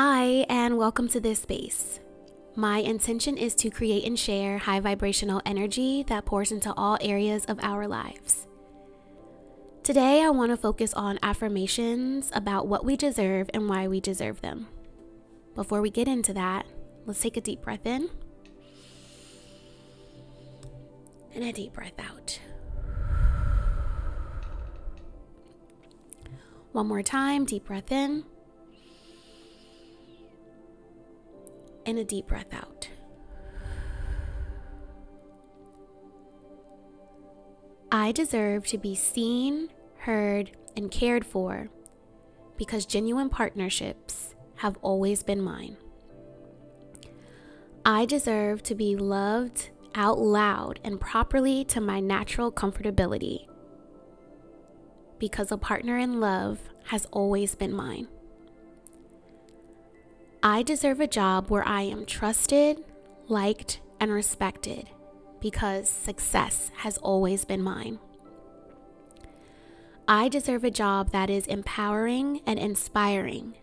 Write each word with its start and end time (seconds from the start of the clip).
Hi, 0.00 0.46
and 0.48 0.78
welcome 0.78 1.08
to 1.08 1.18
this 1.18 1.40
space. 1.40 1.98
My 2.54 2.78
intention 2.78 3.36
is 3.36 3.56
to 3.56 3.68
create 3.68 4.04
and 4.04 4.16
share 4.16 4.56
high 4.56 4.78
vibrational 4.78 5.42
energy 5.44 6.04
that 6.04 6.24
pours 6.24 6.52
into 6.52 6.72
all 6.74 6.98
areas 7.00 7.44
of 7.46 7.58
our 7.64 7.88
lives. 7.88 8.46
Today, 9.82 10.22
I 10.22 10.30
want 10.30 10.52
to 10.52 10.56
focus 10.56 10.94
on 10.94 11.18
affirmations 11.20 12.30
about 12.32 12.68
what 12.68 12.84
we 12.84 12.96
deserve 12.96 13.50
and 13.52 13.68
why 13.68 13.88
we 13.88 14.00
deserve 14.00 14.40
them. 14.40 14.68
Before 15.56 15.82
we 15.82 15.90
get 15.90 16.06
into 16.06 16.32
that, 16.32 16.64
let's 17.04 17.20
take 17.20 17.36
a 17.36 17.40
deep 17.40 17.62
breath 17.62 17.84
in 17.84 18.08
and 21.34 21.42
a 21.42 21.52
deep 21.52 21.72
breath 21.72 21.98
out. 21.98 22.38
One 26.70 26.86
more 26.86 27.02
time, 27.02 27.44
deep 27.44 27.64
breath 27.64 27.90
in 27.90 28.22
and 31.88 31.98
a 31.98 32.04
deep 32.04 32.26
breath 32.26 32.52
out. 32.52 32.90
I 37.90 38.12
deserve 38.12 38.66
to 38.66 38.76
be 38.76 38.94
seen, 38.94 39.70
heard, 40.00 40.50
and 40.76 40.90
cared 40.90 41.24
for 41.24 41.70
because 42.58 42.84
genuine 42.84 43.30
partnerships 43.30 44.34
have 44.56 44.76
always 44.82 45.22
been 45.22 45.40
mine. 45.40 45.78
I 47.86 48.04
deserve 48.04 48.62
to 48.64 48.74
be 48.74 48.94
loved 48.94 49.70
out 49.94 50.18
loud 50.18 50.80
and 50.84 51.00
properly 51.00 51.64
to 51.64 51.80
my 51.80 52.00
natural 52.00 52.52
comfortability 52.52 53.46
because 55.18 55.50
a 55.50 55.56
partner 55.56 55.96
in 55.96 56.20
love 56.20 56.58
has 56.88 57.06
always 57.06 57.54
been 57.54 57.72
mine. 57.72 58.08
I 60.42 60.62
deserve 60.62 61.00
a 61.00 61.08
job 61.08 61.50
where 61.50 61.66
I 61.66 61.82
am 61.82 62.06
trusted, 62.06 62.84
liked, 63.26 63.80
and 63.98 64.12
respected 64.12 64.88
because 65.40 65.88
success 65.88 66.70
has 66.76 66.96
always 66.98 67.44
been 67.44 67.60
mine. 67.60 67.98
I 70.06 70.28
deserve 70.28 70.62
a 70.62 70.70
job 70.70 71.10
that 71.10 71.28
is 71.28 71.48
empowering 71.48 72.40
and 72.46 72.56
inspiring 72.56 73.56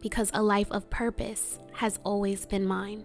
because 0.00 0.32
a 0.34 0.42
life 0.42 0.70
of 0.72 0.90
purpose 0.90 1.60
has 1.74 2.00
always 2.02 2.44
been 2.44 2.66
mine. 2.66 3.04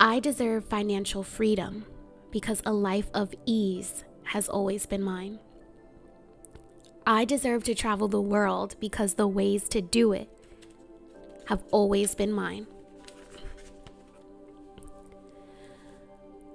I 0.00 0.18
deserve 0.18 0.64
financial 0.64 1.22
freedom 1.22 1.84
because 2.30 2.62
a 2.64 2.72
life 2.72 3.10
of 3.12 3.34
ease 3.44 4.04
has 4.24 4.48
always 4.48 4.86
been 4.86 5.02
mine. 5.02 5.40
I 7.06 7.26
deserve 7.26 7.64
to 7.64 7.74
travel 7.74 8.08
the 8.08 8.20
world 8.20 8.76
because 8.80 9.14
the 9.14 9.28
ways 9.28 9.68
to 9.68 9.82
do 9.82 10.12
it 10.12 10.30
have 11.46 11.62
always 11.70 12.14
been 12.14 12.32
mine. 12.32 12.66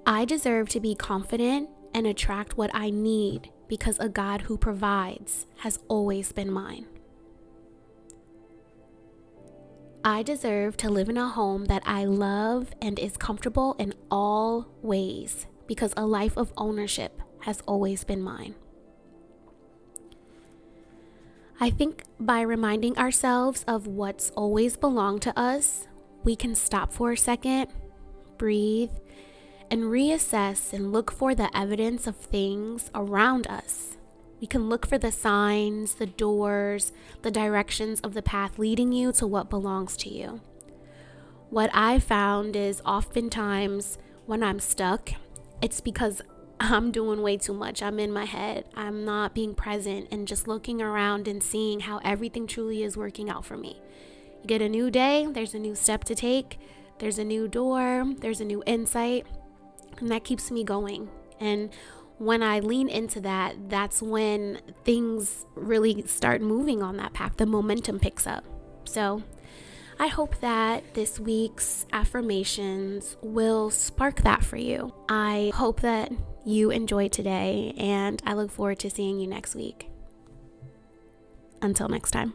I 0.05 0.25
deserve 0.25 0.69
to 0.69 0.79
be 0.79 0.95
confident 0.95 1.69
and 1.93 2.07
attract 2.07 2.57
what 2.57 2.71
I 2.73 2.89
need 2.89 3.51
because 3.67 3.99
a 3.99 4.07
God 4.07 4.41
who 4.43 4.57
provides 4.57 5.45
has 5.57 5.79
always 5.89 6.31
been 6.31 6.51
mine. 6.51 6.85
I 10.03 10.23
deserve 10.23 10.77
to 10.77 10.89
live 10.89 11.09
in 11.09 11.17
a 11.17 11.27
home 11.27 11.65
that 11.65 11.83
I 11.85 12.05
love 12.05 12.69
and 12.81 12.97
is 12.97 13.17
comfortable 13.17 13.75
in 13.77 13.93
all 14.09 14.69
ways 14.81 15.47
because 15.67 15.93
a 15.97 16.05
life 16.05 16.37
of 16.37 16.53
ownership 16.55 17.21
has 17.41 17.61
always 17.67 18.05
been 18.05 18.21
mine. 18.21 18.55
I 21.59 21.71
think 21.71 22.03
by 22.19 22.41
reminding 22.41 22.99
ourselves 22.99 23.65
of 23.67 23.87
what's 23.87 24.29
always 24.31 24.77
belonged 24.77 25.23
to 25.23 25.39
us, 25.39 25.87
we 26.23 26.35
can 26.35 26.53
stop 26.53 26.93
for 26.93 27.13
a 27.13 27.17
second, 27.17 27.69
breathe, 28.37 28.91
and 29.71 29.83
reassess 29.83 30.71
and 30.71 30.93
look 30.93 31.11
for 31.11 31.33
the 31.33 31.55
evidence 31.57 32.05
of 32.05 32.15
things 32.15 32.91
around 32.93 33.47
us. 33.47 33.97
We 34.39 34.45
can 34.45 34.69
look 34.69 34.85
for 34.85 34.99
the 34.99 35.11
signs, 35.11 35.95
the 35.95 36.05
doors, 36.05 36.91
the 37.23 37.31
directions 37.31 38.01
of 38.01 38.13
the 38.13 38.21
path 38.21 38.59
leading 38.59 38.91
you 38.91 39.11
to 39.13 39.25
what 39.25 39.49
belongs 39.49 39.97
to 39.97 40.09
you. 40.09 40.41
What 41.49 41.71
I 41.73 41.97
found 41.97 42.55
is 42.55 42.83
oftentimes 42.85 43.97
when 44.27 44.43
I'm 44.43 44.59
stuck, 44.59 45.09
it's 45.59 45.81
because 45.81 46.21
I'm 46.59 46.91
doing 46.91 47.21
way 47.21 47.37
too 47.37 47.53
much. 47.53 47.83
I'm 47.83 47.99
in 47.99 48.11
my 48.11 48.25
head. 48.25 48.65
I'm 48.75 49.05
not 49.05 49.33
being 49.33 49.53
present 49.53 50.07
and 50.11 50.27
just 50.27 50.47
looking 50.47 50.81
around 50.81 51.27
and 51.27 51.41
seeing 51.41 51.81
how 51.81 51.99
everything 52.03 52.47
truly 52.47 52.83
is 52.83 52.97
working 52.97 53.29
out 53.29 53.45
for 53.45 53.57
me. 53.57 53.81
You 54.41 54.47
get 54.47 54.61
a 54.61 54.69
new 54.69 54.89
day, 54.89 55.27
there's 55.29 55.53
a 55.53 55.59
new 55.59 55.75
step 55.75 56.03
to 56.05 56.15
take, 56.15 56.59
there's 56.99 57.19
a 57.19 57.23
new 57.23 57.47
door, 57.47 58.05
there's 58.19 58.41
a 58.41 58.45
new 58.45 58.63
insight, 58.65 59.27
and 59.99 60.09
that 60.09 60.23
keeps 60.23 60.49
me 60.51 60.63
going. 60.63 61.09
And 61.39 61.69
when 62.17 62.41
I 62.41 62.59
lean 62.59 62.89
into 62.89 63.21
that, 63.21 63.69
that's 63.69 64.01
when 64.01 64.59
things 64.83 65.45
really 65.55 66.05
start 66.07 66.41
moving 66.41 66.81
on 66.81 66.97
that 66.97 67.13
path. 67.13 67.37
The 67.37 67.45
momentum 67.45 67.99
picks 67.99 68.25
up. 68.25 68.43
So, 68.85 69.21
I 69.99 70.07
hope 70.07 70.39
that 70.41 70.93
this 70.93 71.19
week's 71.19 71.85
affirmations 71.91 73.17
will 73.21 73.69
spark 73.71 74.21
that 74.21 74.43
for 74.43 74.57
you. 74.57 74.93
I 75.09 75.51
hope 75.55 75.81
that 75.81 76.11
you 76.45 76.69
enjoyed 76.69 77.11
today, 77.11 77.73
and 77.77 78.21
I 78.25 78.33
look 78.33 78.51
forward 78.51 78.79
to 78.79 78.89
seeing 78.89 79.19
you 79.19 79.27
next 79.27 79.55
week. 79.55 79.89
Until 81.61 81.89
next 81.89 82.11
time. 82.11 82.33